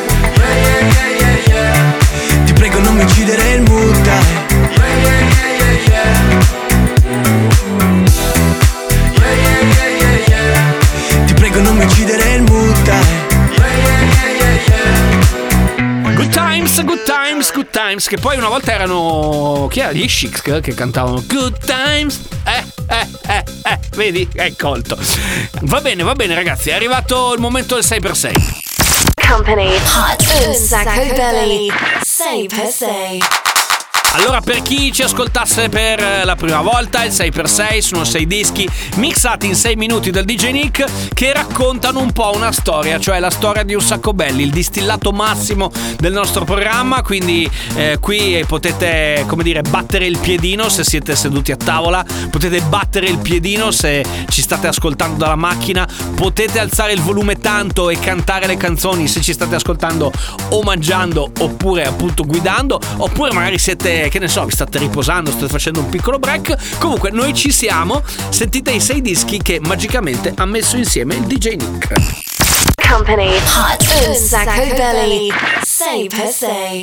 Times, 17.89 18.07
che 18.07 18.19
poi 18.19 18.37
una 18.37 18.49
volta 18.49 18.73
erano. 18.73 19.67
Chi 19.71 19.81
era? 19.81 19.93
Gli 19.93 20.07
Chic 20.07 20.61
che 20.61 20.75
cantavano 20.75 21.23
Good 21.27 21.65
Times. 21.65 22.21
Eh, 22.45 22.63
eh, 22.87 23.07
eh, 23.29 23.45
eh, 23.65 23.79
vedi? 23.97 24.29
È 24.31 24.53
colto. 24.57 24.99
Va 25.63 25.81
bene, 25.81 26.03
va 26.03 26.13
bene, 26.13 26.35
ragazzi. 26.35 26.69
È 26.69 26.75
arrivato 26.75 27.33
il 27.33 27.41
momento 27.41 27.77
del 27.77 27.85
6x6. 27.85 28.33
Company 29.27 29.75
Hot 29.75 30.47
un 30.47 30.55
sacco 30.55 31.15
belly 31.15 31.71
6x6 32.05 33.48
allora, 34.13 34.41
per 34.41 34.63
chi 34.63 34.91
ci 34.91 35.03
ascoltasse 35.03 35.69
per 35.69 36.01
eh, 36.01 36.25
la 36.25 36.35
prima 36.35 36.63
volta, 36.63 37.05
il 37.05 37.13
6x6 37.13 37.79
sono 37.79 38.05
6 38.05 38.27
dischi 38.27 38.69
mixati 38.97 39.47
in 39.47 39.55
6 39.55 39.77
minuti 39.77 40.11
dal 40.11 40.25
DJ 40.25 40.51
Nick 40.51 41.13
che 41.13 41.33
raccontano 41.33 42.01
un 42.01 42.13
po' 42.13 42.33
una 42.35 42.51
storia, 42.51 42.99
cioè 42.99 43.21
la 43.21 43.31
storia 43.31 43.63
di 43.65 43.75
un 43.75 43.83
sacco 43.83 44.15
belli, 44.15 44.43
il 44.43 44.51
distillato 44.51 45.13
massimo 45.13 45.71
del 45.99 46.13
nostro 46.13 46.45
programma. 46.45 47.03
Quindi 47.03 47.49
eh, 47.77 47.99
qui 48.01 48.43
potete, 48.47 49.25
come 49.27 49.43
dire, 49.43 49.61
battere 49.61 50.07
il 50.07 50.19
piedino 50.19 50.71
se 50.71 50.85
siete 50.85 51.15
seduti 51.15 51.53
a 51.53 51.57
tavola, 51.57 52.05
potete 52.31 52.61
battere 52.63 53.09
il 53.09 53.19
piedino 53.19 53.71
se 53.71 54.05
ci 54.31 54.41
state 54.41 54.69
ascoltando 54.69 55.19
dalla 55.19 55.37
macchina, 55.37 55.87
potete 56.15 56.59
alzare 56.59 56.93
il 56.93 57.03
volume 57.03 57.37
tanto 57.37 57.91
e 57.91 57.99
cantare 58.01 58.47
le 58.47 58.57
canzoni 58.57 59.07
se 59.07 59.21
ci 59.21 59.35
state 59.35 59.55
ascoltando 59.55 60.11
o 60.49 60.63
mangiando 60.63 61.31
oppure 61.41 61.85
appunto 61.85 62.25
guidando, 62.25 62.81
oppure 62.97 63.33
magari 63.33 63.59
siete 63.59 63.98
che 64.07 64.19
ne 64.21 64.29
so, 64.29 64.45
vi 64.45 64.53
state 64.53 64.79
riposando, 64.79 65.31
state 65.31 65.49
facendo 65.49 65.81
un 65.81 65.89
piccolo 65.89 66.19
break. 66.19 66.79
Comunque 66.79 67.11
noi 67.11 67.35
ci 67.35 67.51
siamo. 67.51 68.03
Sentite 68.29 68.71
i 68.71 68.81
sei 68.81 69.01
dischi 69.01 69.39
che 69.43 69.61
magicamente 69.61 70.33
ha 70.37 70.45
messo 70.45 70.77
insieme 70.77 71.17
il 71.17 71.23
DJ 71.23 71.57
Nick. 71.57 71.93
Company 72.89 73.37
Hot 73.37 74.07
un 74.07 74.15
sacco 74.15 74.75
belly 74.75 75.29
6 75.63 76.09
per 76.09 76.27
6 76.29 76.83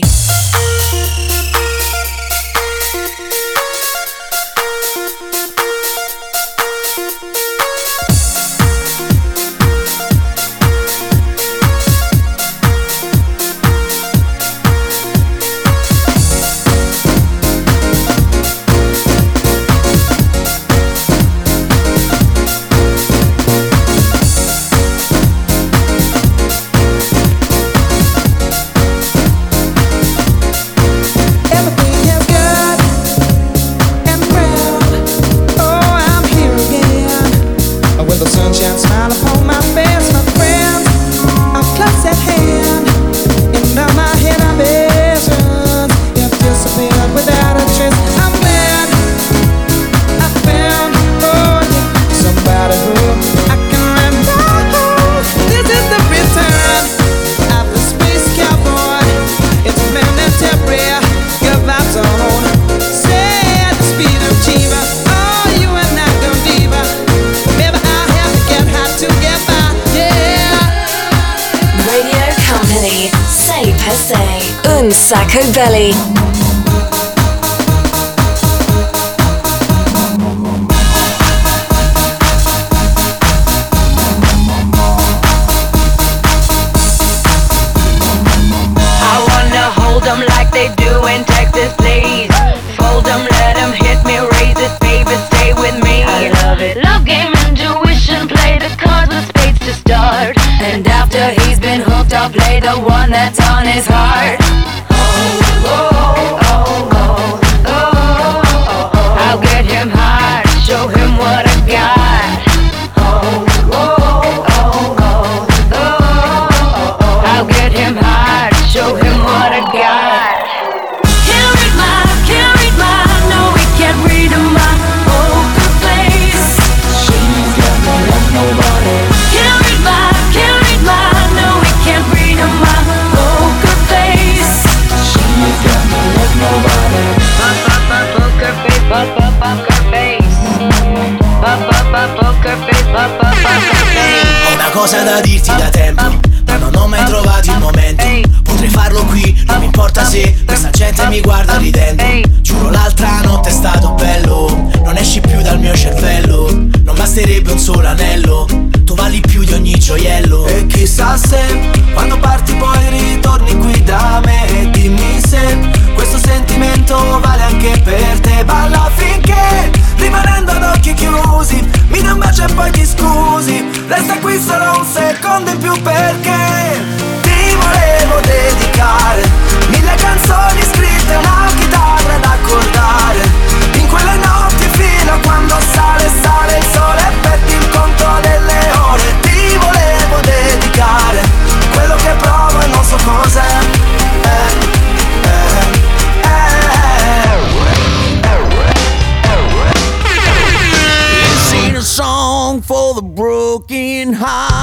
the 202.94 203.02
broken 203.02 204.14
heart. 204.14 204.55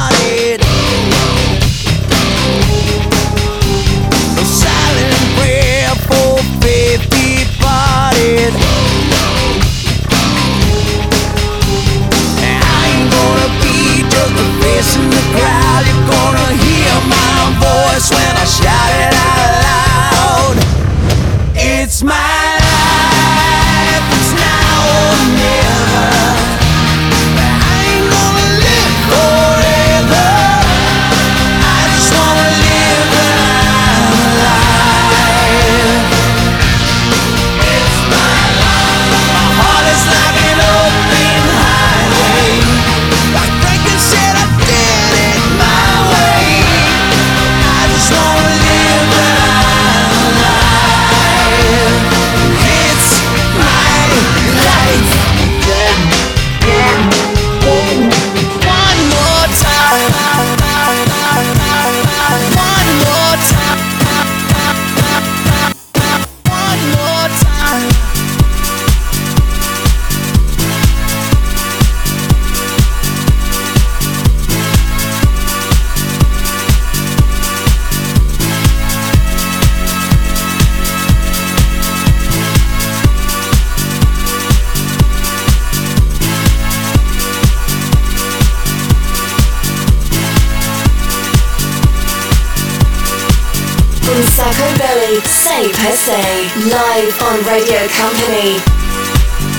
Say 95.52 95.68
Per 95.68 95.92
Se, 95.92 96.22
live 96.64 97.12
on 97.28 97.44
Radio 97.44 97.84
Company. 97.92 98.56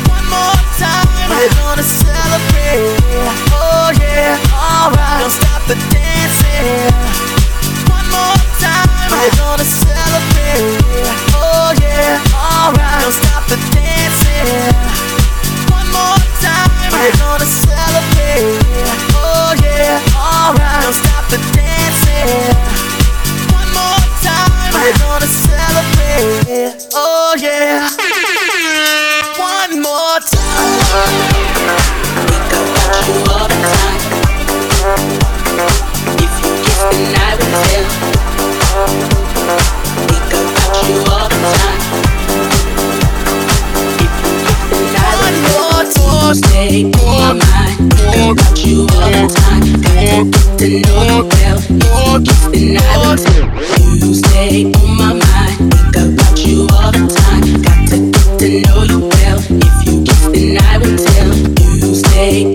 One 0.10 0.26
more 0.26 0.58
time, 0.82 1.06
we're 1.30 1.54
gonna 1.62 1.86
celebrate. 1.86 2.98
Oh 3.54 3.94
yeah, 4.02 4.42
alright. 4.58 5.22
Don't 5.22 5.30
stop 5.30 5.62
the 5.70 5.78
dancing. 5.94 6.90
One 7.94 8.10
more 8.10 8.42
time, 8.58 8.90
we're 9.14 9.38
gonna 9.38 9.70
celebrate. 9.70 10.82
Oh 11.38 11.78
yeah, 11.78 12.18
alright. 12.42 13.02
Don't 13.04 13.14
stop 13.14 13.46
the 13.46 13.62
dancing. 13.78 14.50
One 15.70 15.90
more 15.94 16.18
time, 16.42 16.74
we're 16.90 17.14
gonna 17.22 17.46
celebrate. 17.46 18.50
Oh 19.14 19.54
yeah, 19.62 20.02
alright. 20.18 20.82
Don't 20.82 20.98
stop 20.98 21.30
the 21.30 21.38
dancing. 21.54 22.62
yeah, 26.20 26.78
oh 26.93 27.36
yeah. 27.39 27.89
One 29.38 29.82
more 29.82 30.20
time. 30.20 31.14
Think 32.30 32.51
about 32.53 33.07
you 33.07 33.20
all 33.34 33.47
the 33.47 33.57
time. 33.74 34.01
If 36.22 36.34
you 36.43 36.51
kiss, 36.64 36.82
the 36.91 36.97
night 37.14 37.38
with 37.39 37.53
him, 37.74 37.86
think 40.07 40.34
about 40.34 40.86
you 40.89 40.99
all 41.09 41.28
the 41.30 41.39
time. 41.57 41.82
If 43.97 44.14
you 44.22 44.32
kiss, 44.45 44.61
then 44.72 44.95
I 44.95 45.14
would 45.20 45.38
about 48.20 48.66
you 48.66 48.82
all 48.82 49.09
the 49.09 49.28
time. 49.28 49.64
Got 49.82 49.95
to 49.97 50.30
get 50.30 50.59
to 50.59 50.68
know 50.82 51.28
I. 52.86 53.18
You 54.01 54.14
stay 54.14 54.66
on 54.66 54.97
my 54.97 55.14
mind, 55.14 55.74
think 55.74 55.95
about 55.95 56.45
you 56.45 56.68
all 56.72 56.91
the 56.91 57.07
time. 57.07 57.61
Got 57.61 57.89
to 57.89 58.11
get 58.11 58.39
to 58.39 58.47
know 58.61 58.84
you. 58.84 59.09
If 59.49 59.88
you 59.88 60.03
will 60.80 60.97
tell. 60.97 61.34
You 61.78 61.95
stay 61.95 62.51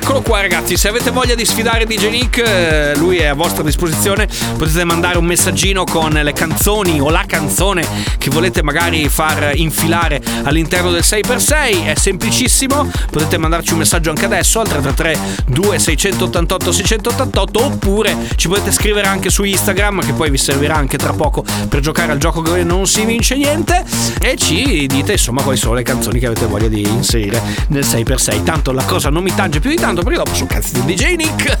eccolo 0.00 0.22
qua 0.22 0.40
ragazzi, 0.40 0.59
se 0.76 0.88
avete 0.88 1.10
voglia 1.10 1.34
di 1.34 1.44
sfidare 1.44 1.84
DJ 1.84 2.10
Nick, 2.10 2.38
eh, 2.38 2.96
lui 2.96 3.16
è 3.16 3.26
a 3.26 3.34
vostra 3.34 3.62
disposizione, 3.62 4.28
potete 4.56 4.84
mandare 4.84 5.18
un 5.18 5.24
messaggino 5.24 5.84
con 5.84 6.12
le 6.12 6.32
canzoni 6.32 7.00
o 7.00 7.10
la 7.10 7.24
canzone 7.26 7.84
che 8.18 8.30
volete 8.30 8.62
magari 8.62 9.08
far 9.08 9.52
infilare 9.54 10.20
all'interno 10.44 10.90
del 10.90 11.02
6x6, 11.02 11.86
è 11.86 11.94
semplicissimo, 11.96 12.88
potete 13.10 13.36
mandarci 13.36 13.72
un 13.72 13.78
messaggio 13.78 14.10
anche 14.10 14.26
adesso 14.26 14.60
al 14.60 14.68
333 14.68 15.44
2688 15.46 16.72
688 16.72 17.64
oppure 17.64 18.16
ci 18.36 18.48
potete 18.48 18.70
scrivere 18.70 19.08
anche 19.08 19.30
su 19.30 19.42
Instagram 19.42 20.04
che 20.04 20.12
poi 20.12 20.30
vi 20.30 20.38
servirà 20.38 20.76
anche 20.76 20.98
tra 20.98 21.12
poco 21.12 21.44
per 21.68 21.80
giocare 21.80 22.12
al 22.12 22.18
gioco 22.18 22.42
dove 22.42 22.62
non 22.62 22.86
si 22.86 23.04
vince 23.04 23.34
niente. 23.34 23.84
E 24.20 24.36
ci 24.36 24.86
dite 24.86 25.12
insomma 25.12 25.42
quali 25.42 25.58
sono 25.58 25.74
le 25.74 25.82
canzoni 25.82 26.18
che 26.18 26.26
avete 26.26 26.46
voglia 26.46 26.68
di 26.68 26.82
inserire 26.82 27.42
nel 27.68 27.84
6x6, 27.84 28.42
tanto 28.44 28.72
la 28.72 28.84
cosa 28.84 29.08
non 29.10 29.22
mi 29.22 29.34
tange 29.34 29.60
più 29.60 29.70
di 29.70 29.76
tanto 29.76 30.02
perché 30.02 30.18
dopo 30.18 30.34
sono 30.34 30.46
cazzi 30.60 30.82
di 30.82 30.94
DJ 30.94 31.14
Nick. 31.14 31.58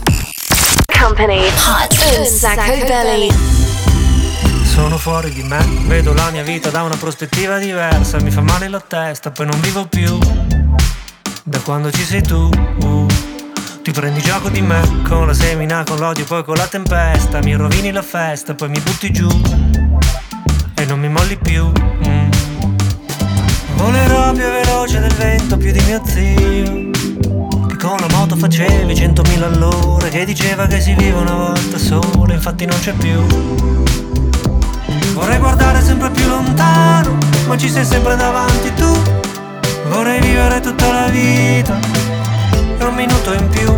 Company, 1.00 1.46
hot 1.46 2.22
Sacco 2.24 2.84
Belly. 2.86 3.30
Sono 4.62 4.98
fuori 4.98 5.32
di 5.32 5.42
me, 5.42 5.58
vedo 5.86 6.12
la 6.12 6.30
mia 6.30 6.42
vita 6.42 6.68
da 6.68 6.82
una 6.82 6.96
prospettiva 6.96 7.58
diversa, 7.58 8.20
mi 8.20 8.30
fa 8.30 8.42
male 8.42 8.68
la 8.68 8.80
testa, 8.80 9.30
poi 9.30 9.46
non 9.46 9.58
vivo 9.60 9.86
più. 9.86 10.18
Da 11.44 11.58
quando 11.60 11.90
ci 11.90 12.04
sei 12.04 12.22
tu, 12.22 12.50
uh, 12.82 13.06
ti 13.82 13.90
prendi 13.90 14.20
gioco 14.20 14.50
di 14.50 14.60
me, 14.60 14.82
con 15.08 15.26
la 15.26 15.34
semina, 15.34 15.82
con 15.82 15.98
l'odio, 15.98 16.24
poi 16.26 16.44
con 16.44 16.56
la 16.56 16.66
tempesta, 16.66 17.40
mi 17.42 17.56
rovini 17.56 17.92
la 17.92 18.02
festa, 18.02 18.54
poi 18.54 18.68
mi 18.68 18.80
butti 18.80 19.10
giù 19.10 19.28
e 20.74 20.84
non 20.84 21.00
mi 21.00 21.08
molli 21.08 21.38
più. 21.38 21.66
mm. 21.66 22.30
Volerò 23.76 24.32
più 24.32 24.42
veloce 24.42 25.00
del 25.00 25.14
vento, 25.14 25.56
più 25.56 25.72
di 25.72 25.80
mio 25.84 26.02
zio. 26.04 26.89
Con 27.90 27.98
la 27.98 28.16
moto 28.16 28.36
facevi 28.36 28.94
100.000 28.94 29.42
all'ora, 29.42 30.06
che 30.10 30.24
diceva 30.24 30.64
che 30.68 30.80
si 30.80 30.94
vive 30.94 31.18
una 31.18 31.34
volta 31.34 31.76
sola, 31.76 32.32
infatti 32.32 32.64
non 32.64 32.78
c'è 32.78 32.92
più. 32.92 33.20
Vorrei 35.12 35.38
guardare 35.38 35.82
sempre 35.82 36.08
più 36.10 36.24
lontano, 36.28 37.18
ma 37.48 37.56
ci 37.56 37.68
sei 37.68 37.84
sempre 37.84 38.14
davanti 38.14 38.72
tu. 38.74 39.02
Vorrei 39.88 40.20
vivere 40.20 40.60
tutta 40.60 40.88
la 40.88 41.08
vita, 41.08 41.80
e 42.78 42.84
un 42.84 42.94
minuto 42.94 43.32
in 43.32 43.48
più. 43.48 43.74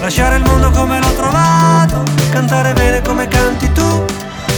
Lasciare 0.00 0.36
il 0.36 0.44
mondo 0.44 0.70
come 0.70 0.98
l'ho 0.98 1.12
trovato, 1.12 2.04
cantare 2.30 2.72
bene 2.72 3.02
come 3.02 3.28
canti 3.28 3.70
tu. 3.72 4.02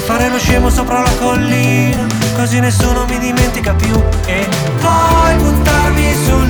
Fare 0.05 0.28
lo 0.28 0.38
scemo 0.38 0.70
sopra 0.70 1.01
la 1.01 1.12
collina, 1.18 2.07
così 2.36 2.61
nessuno 2.61 3.07
mi 3.09 3.18
dimentica 3.18 3.74
più. 3.74 4.01
E 4.26 4.47
poi 4.80 5.34
buttarmi 5.38 6.14
sul 6.24 6.47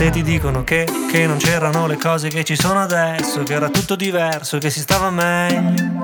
Se 0.00 0.08
ti 0.08 0.22
dicono 0.22 0.64
che, 0.64 0.88
che 1.12 1.26
non 1.26 1.36
c'erano 1.36 1.86
le 1.86 1.98
cose 1.98 2.28
che 2.28 2.42
ci 2.42 2.56
sono 2.56 2.80
adesso, 2.80 3.42
che 3.42 3.52
era 3.52 3.68
tutto 3.68 3.96
diverso, 3.96 4.56
che 4.56 4.70
si 4.70 4.80
stava 4.80 5.10
meglio, 5.10 6.00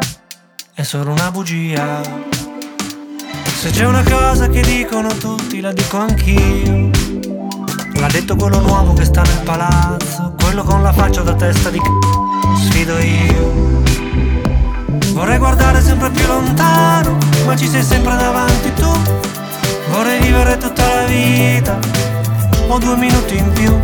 è 0.75 0.83
solo 0.83 1.13
una 1.13 1.31
bugia. 1.31 2.03
Se 3.43 3.71
c'è 3.71 3.87
una 3.87 4.03
cosa 4.03 4.49
che 4.49 4.61
dicono 4.61 5.09
tutti, 5.17 5.63
la 5.63 5.73
dico 5.73 5.97
anch'io. 5.97 6.91
L'ha 7.95 8.09
detto 8.09 8.37
quello 8.37 8.61
nuovo 8.61 8.93
che 8.93 9.07
sta 9.07 9.23
nel 9.23 9.41
palazzo, 9.43 10.35
quello 10.43 10.63
con 10.63 10.83
la 10.83 10.93
faccia 10.93 11.23
da 11.23 11.33
testa 11.33 11.71
di 11.71 11.79
c***o, 11.79 12.55
sfido 12.55 12.99
io. 12.99 13.81
Vorrei 15.15 15.39
guardare 15.39 15.81
sempre 15.81 16.11
più 16.11 16.27
lontano, 16.27 17.17
ma 17.47 17.57
ci 17.57 17.67
sei 17.67 17.83
sempre 17.83 18.15
davanti 18.15 18.75
tu. 18.75 18.93
Vorrei 19.89 20.21
vivere 20.21 20.59
tutta 20.59 20.87
la 20.87 21.05
vita, 21.07 21.79
ho 22.69 22.79
due 22.79 22.97
minuti 22.97 23.37
in 23.37 23.53
più. 23.53 23.79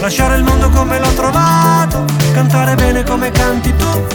Lasciare 0.00 0.36
il 0.36 0.44
mondo 0.44 0.68
come 0.70 0.98
l'ho 0.98 1.12
trovato, 1.14 2.04
cantare 2.32 2.74
bene 2.74 3.02
come 3.02 3.30
canti 3.30 3.74
tu. 3.76 4.06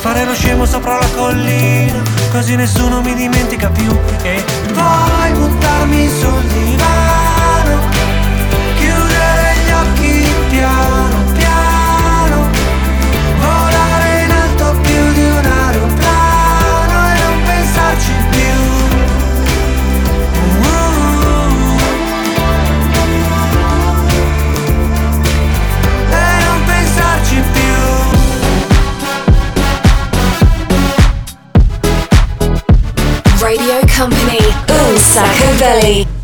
Fare 0.00 0.24
lo 0.24 0.34
scemo 0.34 0.64
sopra 0.66 0.98
la 0.98 1.08
collina, 1.16 2.02
così 2.30 2.54
nessuno 2.54 3.00
mi 3.00 3.14
dimentica 3.14 3.68
più. 3.68 3.90
E 4.22 4.44
poi 4.72 5.32
buttarmi 5.32 6.08
sul 6.08 6.42
Sacco 35.80 36.15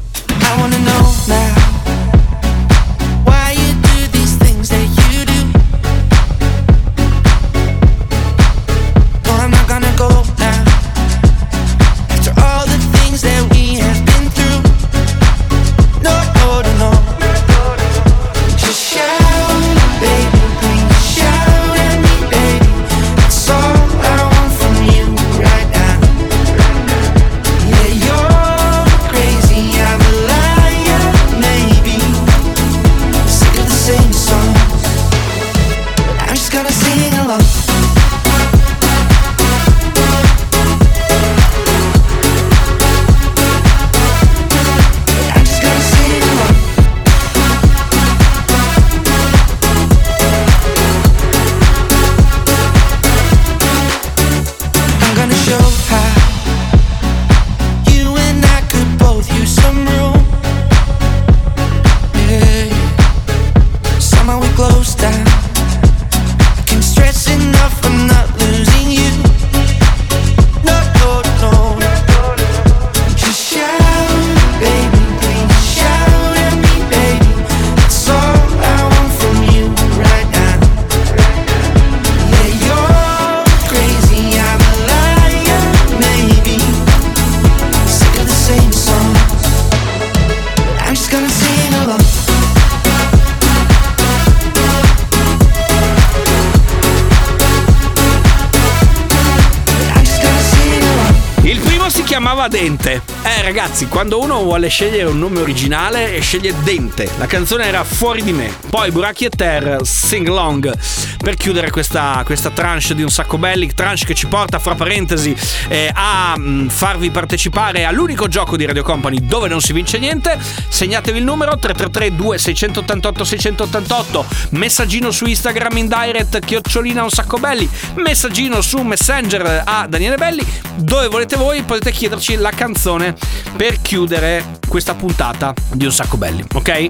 ragazzi, 103.73 103.89
quando 103.89 104.21
uno 104.21 104.43
vuole 104.43 104.69
scegliere 104.69 105.09
un 105.09 105.19
nome 105.19 105.41
originale, 105.41 106.21
sceglie 106.21 106.53
Dente. 106.63 107.09
La 107.17 107.27
canzone 107.27 107.65
era 107.65 107.83
Fuori 107.85 108.23
di 108.23 108.33
me. 108.33 108.53
Poi 108.69 108.91
Buracchi 108.91 109.25
e 109.25 109.31
Ter, 109.31 109.81
Sing 109.83 110.29
Long. 110.29 110.77
Per 111.23 111.37
chiudere 111.37 111.71
questa, 111.71 112.21
questa 112.25 112.51
tranche 112.51 112.97
di 112.97 113.03
un 113.03 113.09
sacco 113.09 113.39
belli, 113.39 113.73
tranche 113.73 114.05
che 114.05 114.15
ci 114.15 114.27
porta, 114.27 114.59
fra 114.59 114.75
parentesi, 114.75 115.37
eh, 115.69 115.89
a 115.95 116.35
mm, 116.37 116.67
farvi 116.67 117.13
partecipare 117.13 117.85
all'unico 117.85 118.27
gioco 118.27 118.57
di 118.57 118.65
Radio 118.65 118.83
Company 118.83 119.25
dove 119.25 119.47
non 119.47 119.61
si 119.61 119.73
vince 119.73 119.99
niente. 119.99 120.37
Segnatevi 120.69 121.19
il 121.19 121.25
numero 121.25 121.57
333 121.57 122.17
2688 122.17 123.25
688. 123.25 124.27
Messaggino 124.51 125.13
su 125.13 125.27
Instagram 125.27 125.77
in 125.77 125.87
direct, 125.87 126.41
chiocciolina 126.41 127.05
un 127.05 127.11
sacco 127.11 127.39
belli. 127.39 127.71
Messaggino 127.95 128.61
su 128.61 128.79
Messenger 128.81 129.63
a 129.65 129.87
Daniele 129.89 130.17
Belli. 130.17 130.45
Dove 130.75 131.07
volete 131.07 131.37
voi 131.37 131.63
potete 131.63 131.93
chiederci 131.93 132.35
la 132.35 132.51
canzone 132.51 133.15
per 133.57 133.81
chiudere 133.81 134.59
questa 134.67 134.95
puntata 134.95 135.53
di 135.73 135.85
un 135.85 135.93
sacco 135.93 136.17
belli, 136.17 136.43
ok? 136.51 136.89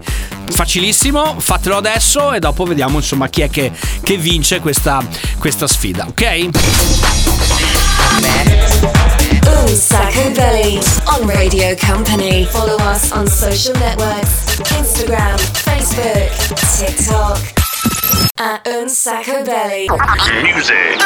Facilissimo, 0.51 1.41
fatelo 1.41 1.77
adesso 1.77 2.33
e 2.33 2.39
dopo 2.39 2.65
vediamo 2.65 2.99
insomma 2.99 3.29
chi 3.29 3.41
è 3.41 3.51
che, 3.51 3.73
che 4.03 4.17
vince 4.23 4.61
questa, 4.61 5.05
questa 5.39 5.67
sfida, 5.67 6.07
ok? 6.07 6.49
Un 9.67 9.77
Sacco 9.77 10.31
Belly 10.31 10.81
on 11.07 11.27
Radio 11.27 11.75
Company. 11.77 12.47
Follow 12.47 12.77
us 12.91 13.11
on 13.13 13.27
social 13.27 13.75
networks 13.79 14.61
Instagram, 14.79 15.37
Facebook, 15.65 16.31
TikTok. 16.79 17.39
At 18.39 18.67
Un 18.67 18.89
Sacco 18.89 19.43
Belly. 19.45 19.89
Music. 20.43 21.01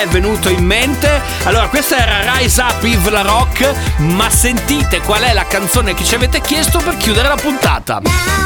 È 0.00 0.06
venuto 0.08 0.48
in 0.48 0.64
mente. 0.64 1.20
Allora, 1.44 1.68
questa 1.68 1.96
era 1.96 2.34
Rise 2.34 2.60
Up 2.60 2.82
Yves 2.82 3.10
La 3.10 3.22
Rock, 3.22 3.72
ma 3.98 4.28
sentite 4.30 5.00
qual 5.00 5.22
è 5.22 5.32
la 5.32 5.46
canzone 5.46 5.94
che 5.94 6.04
ci 6.04 6.14
avete 6.14 6.40
chiesto 6.40 6.78
per 6.78 6.96
chiudere 6.96 7.28
la 7.28 7.36
puntata. 7.36 8.43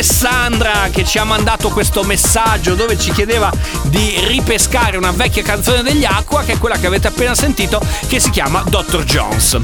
Alessandra 0.00 0.88
che 0.90 1.04
ci 1.04 1.18
ha 1.18 1.24
mandato 1.24 1.68
questo 1.68 2.02
messaggio 2.04 2.74
dove 2.74 2.98
ci 2.98 3.12
chiedeva 3.12 3.52
di 3.82 4.18
ripescare 4.28 4.96
una 4.96 5.10
vecchia 5.10 5.42
canzone 5.42 5.82
degli 5.82 6.06
Aqua, 6.06 6.42
che 6.42 6.52
è 6.52 6.58
quella 6.58 6.78
che 6.78 6.86
avete 6.86 7.08
appena 7.08 7.34
sentito, 7.34 7.82
che 8.08 8.18
si 8.18 8.30
chiama 8.30 8.64
Dr. 8.66 9.04
Jones. 9.04 9.60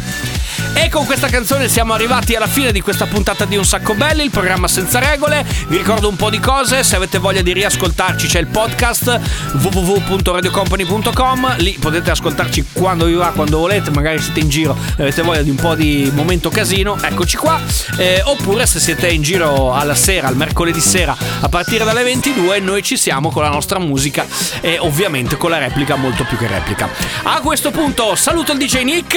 E 0.79 0.91
con 0.91 1.07
questa 1.07 1.29
canzone 1.29 1.68
siamo 1.68 1.95
arrivati 1.95 2.35
alla 2.35 2.47
fine 2.47 2.70
di 2.70 2.83
questa 2.83 3.07
puntata 3.07 3.47
di 3.47 3.57
Un 3.57 3.64
Sacco 3.64 3.95
Belli, 3.95 4.24
il 4.24 4.31
programma 4.31 4.68
senza 4.68 4.99
regole. 4.99 5.43
Vi 5.68 5.79
ricordo 5.79 6.07
un 6.07 6.16
po' 6.16 6.29
di 6.29 6.39
cose, 6.39 6.85
se 6.85 6.97
avete 6.97 7.16
voglia 7.16 7.41
di 7.41 7.55
riascoltarci 7.55 8.27
c'è 8.27 8.41
il 8.41 8.47
podcast 8.47 9.18
www.radiocompany.com, 9.55 11.55
lì 11.61 11.79
potete 11.81 12.11
ascoltarci 12.11 12.66
quando 12.74 13.07
vi 13.07 13.14
va, 13.14 13.33
quando 13.35 13.57
volete, 13.57 13.91
magari 13.91 14.20
siete 14.20 14.41
in 14.41 14.51
giro 14.51 14.77
e 14.97 15.03
avete 15.03 15.22
voglia 15.22 15.41
di 15.41 15.49
un 15.49 15.57
po' 15.57 15.74
di 15.74 16.11
momento 16.14 16.51
casino, 16.51 16.99
eccoci 17.01 17.39
qua. 17.39 17.59
Eh, 17.97 18.20
oppure 18.24 18.66
se 18.66 18.79
siete 18.79 19.09
in 19.09 19.22
giro 19.22 19.74
alla 19.74 19.95
sera, 19.95 20.29
al 20.29 20.37
mercoledì 20.37 20.81
sera, 20.81 21.16
a 21.41 21.49
partire 21.49 21.85
dalle 21.85 22.03
22, 22.03 22.61
noi 22.61 22.83
ci 22.83 22.99
siamo 22.99 23.31
con 23.31 23.43
la 23.43 23.49
nostra 23.49 23.79
musica 23.79 24.27
e 24.61 24.77
ovviamente 24.79 25.39
con 25.39 25.49
la 25.49 25.59
replica 25.59 25.97
molto 25.97 26.24
più 26.24 26.37
che 26.37 26.47
replica. 26.47 26.87
A 27.22 27.41
questo 27.41 27.70
punto 27.70 28.14
saluto 28.14 28.53
il 28.53 28.59
DJ 28.59 28.83
Nick. 28.83 29.16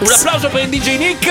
Un 0.00 0.12
applauso 0.12 0.48
per 0.48 0.55
il 0.62 0.68
DJ 0.68 0.96
Nick. 0.96 1.30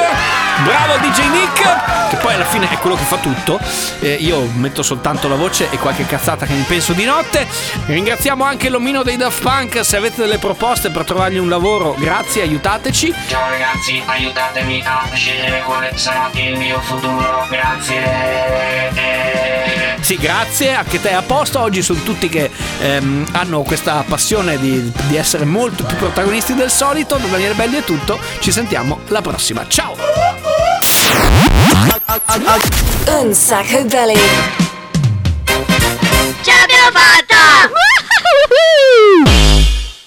Bravo 0.63 0.97
DJ 0.97 1.29
Nick, 1.29 2.09
che 2.09 2.15
poi 2.17 2.33
alla 2.33 2.45
fine 2.45 2.69
è 2.69 2.77
quello 2.77 2.95
che 2.95 3.03
fa 3.03 3.17
tutto. 3.17 3.59
Eh, 3.99 4.13
io 4.13 4.49
metto 4.55 4.83
soltanto 4.83 5.27
la 5.27 5.35
voce 5.35 5.69
e 5.69 5.77
qualche 5.77 6.05
cazzata 6.05 6.45
che 6.45 6.53
mi 6.53 6.63
penso 6.63 6.93
di 6.93 7.03
notte. 7.03 7.47
Ringraziamo 7.85 8.43
anche 8.43 8.69
l'omino 8.69 9.03
dei 9.03 9.17
Daft 9.17 9.41
Punk. 9.41 9.83
Se 9.83 9.97
avete 9.97 10.21
delle 10.21 10.37
proposte 10.37 10.89
per 10.91 11.03
trovargli 11.03 11.37
un 11.37 11.49
lavoro, 11.49 11.95
grazie, 11.97 12.43
aiutateci. 12.43 13.13
Ciao 13.27 13.49
ragazzi, 13.49 14.01
aiutatemi 14.05 14.81
a 14.85 15.09
scegliere 15.13 15.61
quale 15.63 15.91
sarà 15.95 16.29
il 16.33 16.57
mio 16.57 16.79
futuro. 16.81 17.47
Grazie. 17.49 19.35
Sì, 20.05 20.17
grazie, 20.17 20.75
anche 20.75 21.01
te 21.01 21.13
a 21.13 21.23
posto. 21.23 21.59
Oggi 21.59 21.81
sono 21.81 21.99
tutti 22.03 22.29
che 22.29 22.51
ehm, 22.79 23.25
hanno 23.31 23.63
questa 23.63 24.03
passione 24.07 24.59
di, 24.59 24.91
di 25.07 25.15
essere 25.15 25.45
molto 25.45 25.83
più 25.83 25.97
protagonisti 25.97 26.53
del 26.53 26.69
solito. 26.69 27.15
Da 27.15 27.25
Daniele 27.25 27.55
Belli 27.55 27.77
è 27.77 27.83
tutto. 27.83 28.19
Ci 28.39 28.51
sentiamo 28.51 28.99
la 29.15 29.21
prossima. 29.21 29.65
Ciao! 29.69 29.95
Un 33.07 33.33
Sacco 33.33 33.85
Belly. 33.85 34.64